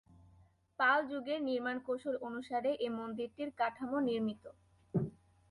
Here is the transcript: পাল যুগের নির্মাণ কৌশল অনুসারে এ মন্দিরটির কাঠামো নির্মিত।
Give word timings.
পাল 0.79 0.99
যুগের 1.09 1.39
নির্মাণ 1.41 1.77
কৌশল 1.85 2.15
অনুসারে 2.27 2.71
এ 2.77 2.87
মন্দিরটির 2.97 3.49
কাঠামো 3.59 3.97
নির্মিত। 4.07 4.43